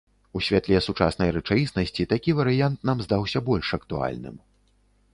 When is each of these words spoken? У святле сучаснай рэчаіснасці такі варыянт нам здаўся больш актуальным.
У 0.37 0.39
святле 0.45 0.79
сучаснай 0.85 1.33
рэчаіснасці 1.35 2.09
такі 2.15 2.35
варыянт 2.41 2.79
нам 2.91 2.97
здаўся 3.09 3.47
больш 3.51 3.67
актуальным. 3.81 4.35